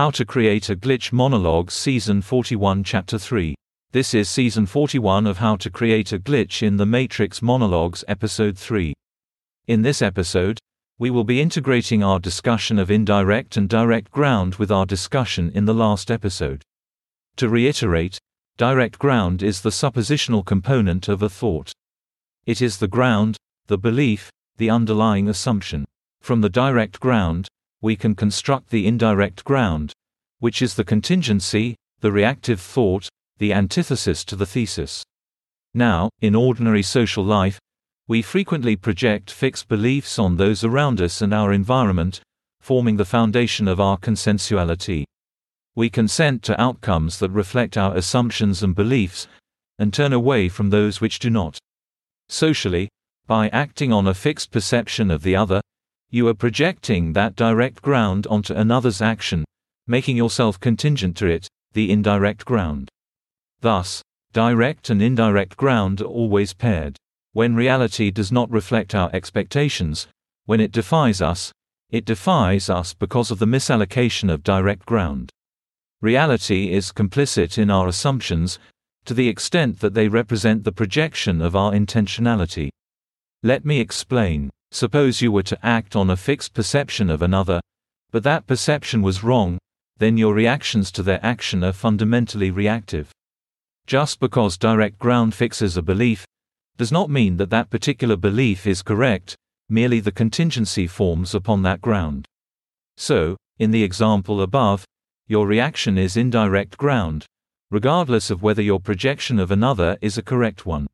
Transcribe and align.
How 0.00 0.10
to 0.12 0.24
Create 0.24 0.70
a 0.70 0.76
Glitch 0.76 1.12
Monologue 1.12 1.70
Season 1.70 2.22
41 2.22 2.84
Chapter 2.84 3.18
3. 3.18 3.54
This 3.92 4.14
is 4.14 4.30
Season 4.30 4.64
41 4.64 5.26
of 5.26 5.36
How 5.36 5.56
to 5.56 5.68
Create 5.68 6.10
a 6.14 6.18
Glitch 6.18 6.66
in 6.66 6.78
the 6.78 6.86
Matrix 6.86 7.42
Monologues 7.42 8.02
Episode 8.08 8.56
3. 8.56 8.94
In 9.66 9.82
this 9.82 10.00
episode, 10.00 10.58
we 10.98 11.10
will 11.10 11.24
be 11.24 11.42
integrating 11.42 12.02
our 12.02 12.18
discussion 12.18 12.78
of 12.78 12.90
indirect 12.90 13.58
and 13.58 13.68
direct 13.68 14.10
ground 14.10 14.54
with 14.54 14.72
our 14.72 14.86
discussion 14.86 15.52
in 15.54 15.66
the 15.66 15.74
last 15.74 16.10
episode. 16.10 16.62
To 17.36 17.50
reiterate, 17.50 18.18
direct 18.56 18.98
ground 18.98 19.42
is 19.42 19.60
the 19.60 19.68
suppositional 19.68 20.46
component 20.46 21.08
of 21.08 21.22
a 21.22 21.28
thought. 21.28 21.72
It 22.46 22.62
is 22.62 22.78
the 22.78 22.88
ground, 22.88 23.36
the 23.66 23.76
belief, 23.76 24.30
the 24.56 24.70
underlying 24.70 25.28
assumption. 25.28 25.84
From 26.22 26.40
the 26.40 26.48
direct 26.48 27.00
ground, 27.00 27.50
we 27.82 27.96
can 27.96 28.14
construct 28.14 28.70
the 28.70 28.86
indirect 28.86 29.44
ground, 29.44 29.92
which 30.38 30.62
is 30.62 30.74
the 30.74 30.84
contingency, 30.84 31.76
the 32.00 32.12
reactive 32.12 32.60
thought, 32.60 33.08
the 33.38 33.52
antithesis 33.52 34.24
to 34.24 34.36
the 34.36 34.46
thesis. 34.46 35.04
Now, 35.72 36.10
in 36.20 36.34
ordinary 36.34 36.82
social 36.82 37.24
life, 37.24 37.58
we 38.08 38.22
frequently 38.22 38.76
project 38.76 39.30
fixed 39.30 39.68
beliefs 39.68 40.18
on 40.18 40.36
those 40.36 40.64
around 40.64 41.00
us 41.00 41.22
and 41.22 41.32
our 41.32 41.52
environment, 41.52 42.20
forming 42.60 42.96
the 42.96 43.04
foundation 43.04 43.68
of 43.68 43.80
our 43.80 43.96
consensuality. 43.96 45.04
We 45.76 45.88
consent 45.88 46.42
to 46.44 46.60
outcomes 46.60 47.18
that 47.20 47.30
reflect 47.30 47.78
our 47.78 47.96
assumptions 47.96 48.62
and 48.62 48.74
beliefs, 48.74 49.28
and 49.78 49.94
turn 49.94 50.12
away 50.12 50.48
from 50.48 50.70
those 50.70 51.00
which 51.00 51.20
do 51.20 51.30
not. 51.30 51.58
Socially, 52.28 52.88
by 53.26 53.48
acting 53.50 53.92
on 53.92 54.08
a 54.08 54.14
fixed 54.14 54.50
perception 54.50 55.10
of 55.10 55.22
the 55.22 55.36
other, 55.36 55.60
you 56.10 56.26
are 56.26 56.34
projecting 56.34 57.12
that 57.12 57.36
direct 57.36 57.80
ground 57.82 58.26
onto 58.28 58.52
another's 58.52 59.00
action, 59.00 59.44
making 59.86 60.16
yourself 60.16 60.58
contingent 60.58 61.16
to 61.16 61.26
it, 61.26 61.48
the 61.72 61.90
indirect 61.90 62.44
ground. 62.44 62.88
Thus, 63.60 64.02
direct 64.32 64.90
and 64.90 65.00
indirect 65.00 65.56
ground 65.56 66.00
are 66.00 66.04
always 66.04 66.52
paired. 66.52 66.96
When 67.32 67.54
reality 67.54 68.10
does 68.10 68.32
not 68.32 68.50
reflect 68.50 68.94
our 68.94 69.08
expectations, 69.12 70.08
when 70.46 70.60
it 70.60 70.72
defies 70.72 71.22
us, 71.22 71.52
it 71.90 72.04
defies 72.04 72.68
us 72.68 72.92
because 72.92 73.30
of 73.30 73.38
the 73.38 73.46
misallocation 73.46 74.32
of 74.32 74.42
direct 74.42 74.84
ground. 74.86 75.30
Reality 76.00 76.72
is 76.72 76.92
complicit 76.92 77.58
in 77.58 77.70
our 77.70 77.86
assumptions, 77.86 78.58
to 79.04 79.14
the 79.14 79.28
extent 79.28 79.80
that 79.80 79.94
they 79.94 80.08
represent 80.08 80.64
the 80.64 80.72
projection 80.72 81.40
of 81.40 81.54
our 81.54 81.72
intentionality. 81.72 82.68
Let 83.42 83.64
me 83.64 83.80
explain. 83.80 84.50
Suppose 84.72 85.20
you 85.20 85.32
were 85.32 85.42
to 85.44 85.66
act 85.66 85.96
on 85.96 86.10
a 86.10 86.16
fixed 86.16 86.54
perception 86.54 87.10
of 87.10 87.22
another, 87.22 87.60
but 88.10 88.22
that 88.22 88.46
perception 88.46 89.02
was 89.02 89.24
wrong, 89.24 89.58
then 89.98 90.16
your 90.16 90.32
reactions 90.32 90.90
to 90.92 91.02
their 91.02 91.24
action 91.24 91.62
are 91.64 91.72
fundamentally 91.72 92.50
reactive. 92.50 93.10
Just 93.86 94.20
because 94.20 94.56
direct 94.56 94.98
ground 94.98 95.34
fixes 95.34 95.76
a 95.76 95.82
belief, 95.82 96.24
does 96.76 96.92
not 96.92 97.10
mean 97.10 97.36
that 97.36 97.50
that 97.50 97.68
particular 97.68 98.16
belief 98.16 98.66
is 98.66 98.82
correct, 98.82 99.36
merely 99.68 100.00
the 100.00 100.12
contingency 100.12 100.86
forms 100.86 101.34
upon 101.34 101.62
that 101.62 101.80
ground. 101.80 102.26
So, 102.96 103.36
in 103.58 103.72
the 103.72 103.82
example 103.82 104.40
above, 104.40 104.84
your 105.26 105.46
reaction 105.46 105.98
is 105.98 106.16
indirect 106.16 106.76
ground, 106.76 107.26
regardless 107.70 108.30
of 108.30 108.42
whether 108.42 108.62
your 108.62 108.80
projection 108.80 109.38
of 109.38 109.50
another 109.50 109.98
is 110.00 110.16
a 110.16 110.22
correct 110.22 110.64
one. 110.64 110.86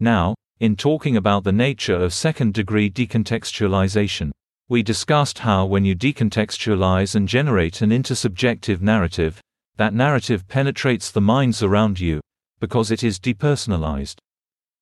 Now, 0.00 0.34
in 0.62 0.76
talking 0.76 1.16
about 1.16 1.42
the 1.42 1.50
nature 1.50 1.96
of 1.96 2.14
second-degree 2.14 2.88
decontextualization. 2.88 4.30
We 4.68 4.84
discussed 4.84 5.40
how 5.40 5.66
when 5.66 5.84
you 5.84 5.96
decontextualize 5.96 7.16
and 7.16 7.26
generate 7.26 7.82
an 7.82 7.90
intersubjective 7.90 8.80
narrative, 8.80 9.40
that 9.76 9.92
narrative 9.92 10.46
penetrates 10.46 11.10
the 11.10 11.20
minds 11.20 11.64
around 11.64 11.98
you, 11.98 12.20
because 12.60 12.92
it 12.92 13.02
is 13.02 13.18
depersonalized. 13.18 14.18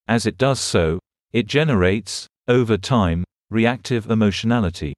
As 0.07 0.27
it 0.27 0.37
does 0.37 0.61
so, 0.61 0.99
it 1.33 1.47
generates, 1.47 2.27
over 2.47 2.77
time, 2.77 3.25
reactive 3.49 4.11
emotionality. 4.11 4.93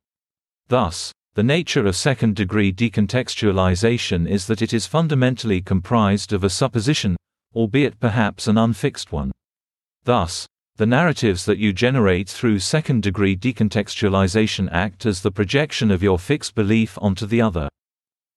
Thus, 0.67 1.13
the 1.35 1.45
nature 1.45 1.87
of 1.87 1.95
second 1.95 2.35
degree 2.35 2.73
decontextualization 2.73 4.29
is 4.29 4.49
that 4.49 4.63
it 4.63 4.73
is 4.73 4.89
fundamentally 4.89 5.61
comprised 5.61 6.33
of 6.33 6.43
a 6.43 6.51
supposition, 6.51 7.17
albeit 7.55 8.01
perhaps 8.01 8.49
an 8.49 8.59
unfixed 8.59 9.13
one. 9.13 9.31
Thus, 10.03 10.45
the 10.77 10.87
narratives 10.87 11.45
that 11.45 11.59
you 11.59 11.73
generate 11.73 12.29
through 12.29 12.59
second 12.59 13.03
degree 13.03 13.37
decontextualization 13.37 14.69
act 14.73 15.05
as 15.05 15.21
the 15.21 15.31
projection 15.31 15.91
of 15.91 16.03
your 16.03 16.19
fixed 16.19 16.55
belief 16.55 16.99
onto 17.03 17.27
the 17.27 17.43
other. 17.43 17.69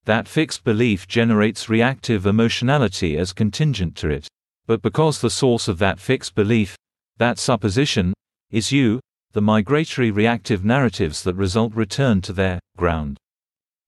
That 0.03 0.27
fixed 0.27 0.63
belief 0.63 1.07
generates 1.07 1.69
reactive 1.69 2.25
emotionality 2.25 3.17
as 3.17 3.31
contingent 3.31 3.95
to 3.97 4.09
it. 4.09 4.27
But 4.67 4.81
because 4.81 5.21
the 5.21 5.29
source 5.29 5.67
of 5.67 5.79
that 5.79 5.99
fixed 5.99 6.35
belief, 6.35 6.75
that 7.17 7.39
supposition, 7.39 8.13
is 8.51 8.71
you, 8.71 8.99
the 9.31 9.41
migratory 9.41 10.11
reactive 10.11 10.65
narratives 10.65 11.23
that 11.23 11.35
result 11.35 11.73
return 11.73 12.21
to 12.21 12.33
their 12.33 12.59
ground. 12.77 13.17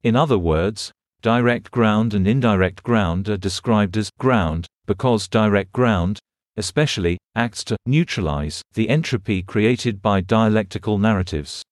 In 0.03 0.15
other 0.15 0.37
words, 0.37 0.91
direct 1.21 1.69
ground 1.71 2.13
and 2.13 2.27
indirect 2.27 2.81
ground 2.83 3.27
are 3.27 3.37
described 3.37 3.97
as 3.97 4.09
ground 4.19 4.67
because 4.85 5.27
direct 5.27 5.71
ground, 5.73 6.19
especially, 6.57 7.17
acts 7.35 7.63
to 7.63 7.77
neutralize 7.85 8.61
the 8.73 8.89
entropy 8.89 9.41
created 9.41 10.01
by 10.01 10.21
dialectical 10.21 10.97
narratives. 10.97 11.63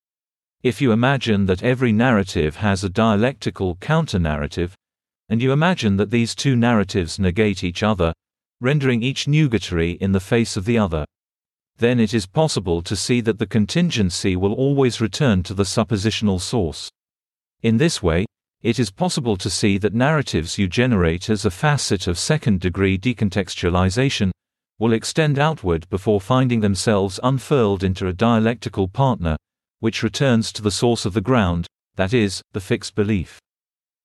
If 0.64 0.82
you 0.82 0.92
imagine 0.92 1.46
that 1.48 1.64
every 1.64 1.92
narrative 1.92 2.56
has 2.56 2.84
a 2.84 2.90
dialectical 2.90 3.76
counter-narrative, 3.76 4.74
and 5.30 5.42
you 5.42 5.52
imagine 5.52 5.98
that 5.98 6.12
these 6.12 6.34
two 6.34 6.56
narratives 6.56 7.20
negate 7.20 7.64
each 7.64 7.84
other, 7.84 8.14
rendering 8.62 9.04
each 9.04 9.28
nugatory 9.28 9.98
in 10.02 10.12
the 10.12 10.20
face 10.20 10.56
of 10.56 10.66
the 10.66 10.78
other, 10.78 11.06
then 11.78 12.00
it 12.00 12.14
is 12.14 12.26
possible 12.26 12.82
to 12.82 12.96
see 12.96 13.22
that 13.22 13.38
the 13.38 13.46
contingency 13.46 14.36
will 14.36 14.54
always 14.54 15.02
return 15.02 15.44
to 15.44 15.54
the 15.54 15.64
suppositional 15.64 16.40
source. 16.40 16.90
In 17.64 17.78
this 17.78 18.02
way, 18.02 18.26
it 18.62 18.80
is 18.80 18.90
possible 18.90 19.38
to 19.38 19.50
see 19.50 19.78
that 19.78 19.94
narratives 19.94 20.58
you 20.58 20.68
generate 20.68 21.30
as 21.30 21.46
a 21.46 21.52
facet 21.52 22.08
of 22.08 22.18
second-degree 22.18 22.98
decontextualization 22.98 24.32
will 24.80 24.94
extend 24.94 25.40
outward 25.40 25.88
before 25.90 26.20
finding 26.20 26.60
themselves 26.60 27.20
unfurled 27.24 27.84
into 27.84 28.08
a 28.08 28.14
dialectical 28.14 28.88
partner, 28.88 29.38
which 29.80 30.04
returns 30.04 30.52
to 30.52 30.62
the 30.62 30.72
source 30.72 31.06
of 31.06 31.14
the 31.14 31.22
ground, 31.22 31.68
that 31.96 32.14
is, 32.14 32.42
the 32.54 32.60
fixed 32.60 32.96
belief. 32.96 33.40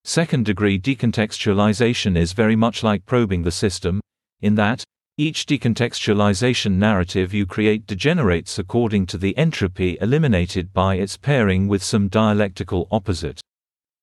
Second 0.04 0.46
degree 0.46 0.78
decontextualization 0.78 2.16
is 2.16 2.32
very 2.32 2.56
much 2.56 2.82
like 2.82 3.04
probing 3.04 3.42
the 3.42 3.50
system, 3.50 4.00
in 4.40 4.54
that, 4.54 4.84
each 5.18 5.44
decontextualization 5.44 6.72
narrative 6.72 7.34
you 7.34 7.44
create 7.44 7.86
degenerates 7.86 8.58
according 8.58 9.04
to 9.04 9.18
the 9.18 9.36
entropy 9.36 9.98
eliminated 10.00 10.72
by 10.72 10.94
its 10.94 11.18
pairing 11.18 11.68
with 11.68 11.82
some 11.82 12.08
dialectical 12.08 12.88
opposite. 12.90 13.40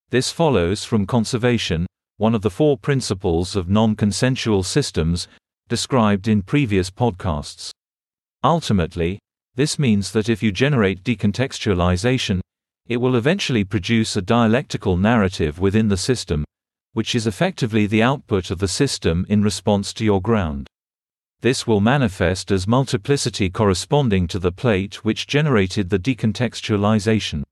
This 0.10 0.32
follows 0.32 0.84
from 0.84 1.08
conservation, 1.08 1.88
one 2.18 2.36
of 2.36 2.44
the 2.44 2.52
four 2.52 2.78
principles 2.78 3.56
of 3.56 3.68
non 3.68 3.96
consensual 3.96 4.62
systems, 4.62 5.28
described 5.68 6.28
in 6.28 6.42
previous 6.42 6.90
podcasts. 6.90 7.72
Ultimately, 8.44 9.20
this 9.56 9.80
means 9.80 10.12
that 10.12 10.30
if 10.30 10.44
you 10.44 10.52
generate 10.52 11.04
decontextualization, 11.04 12.42
it 12.88 12.98
will 12.98 13.16
eventually 13.16 13.64
produce 13.64 14.16
a 14.16 14.22
dialectical 14.22 14.96
narrative 14.96 15.60
within 15.60 15.88
the 15.88 15.98
system, 15.98 16.46
which 16.94 17.16
is 17.16 17.28
effectively 17.28 17.86
the 17.86 18.02
output 18.02 18.50
of 18.50 18.60
the 18.60 18.68
system 18.68 19.26
in 19.30 19.42
response 19.42 19.94
to 19.94 20.06
your 20.06 20.22
ground. 20.22 20.68
This 21.42 21.68
will 21.68 21.82
manifest 21.82 22.52
as 22.52 22.68
multiplicity 22.68 23.50
corresponding 23.50 24.28
to 24.30 24.40
the 24.40 24.52
plate 24.52 25.04
which 25.06 25.28
generated 25.28 25.90
the 25.90 26.00
decontextualization. 26.00 27.44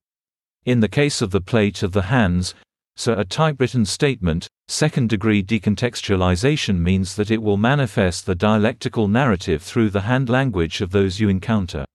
In 0.65 0.79
the 0.79 0.87
case 0.87 1.21
of 1.21 1.31
the 1.31 1.41
plate 1.41 1.83
of 1.83 1.91
the 1.91 2.03
hands, 2.03 2.55
so 2.97 3.13
a 3.13 3.25
typewritten 3.25 3.85
statement, 3.85 4.47
second-degree 4.67 5.43
decontextualization 5.43 6.79
means 6.79 7.15
that 7.15 7.29
it 7.29 7.41
will 7.41 7.57
manifest 7.57 8.25
the 8.25 8.35
dialectical 8.35 9.07
narrative 9.07 9.61
through 9.61 9.89
the 9.89 10.01
hand 10.01 10.29
language 10.29 10.81
of 10.81 10.91
those 10.91 11.19
you 11.19 11.29
encounter. 11.29 11.85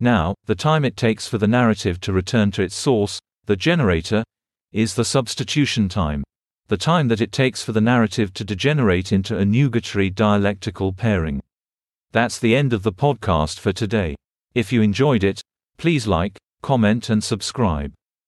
Now, 0.00 0.34
the 0.46 0.54
time 0.54 0.84
it 0.84 0.96
takes 0.96 1.28
for 1.28 1.36
the 1.36 1.46
narrative 1.46 2.00
to 2.00 2.12
return 2.12 2.50
to 2.52 2.62
its 2.62 2.74
source, 2.74 3.20
the 3.44 3.56
generator, 3.56 4.24
is 4.72 4.94
the 4.94 5.04
substitution 5.04 5.88
time. 5.88 6.24
The 6.68 6.78
time 6.78 7.08
that 7.08 7.20
it 7.20 7.32
takes 7.32 7.62
for 7.62 7.72
the 7.72 7.80
narrative 7.80 8.32
to 8.34 8.44
degenerate 8.44 9.12
into 9.12 9.36
a 9.36 9.44
nugatory 9.44 10.08
dialectical 10.08 10.92
pairing. 10.92 11.42
That's 12.12 12.38
the 12.38 12.56
end 12.56 12.72
of 12.72 12.82
the 12.82 12.92
podcast 12.92 13.58
for 13.58 13.72
today. 13.72 14.16
If 14.54 14.72
you 14.72 14.80
enjoyed 14.80 15.22
it, 15.22 15.42
please 15.76 16.06
like, 16.06 16.38
comment 16.62 17.10
and 17.10 17.22
subscribe. 17.22 17.92